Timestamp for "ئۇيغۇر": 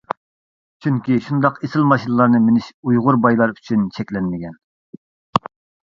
2.87-3.21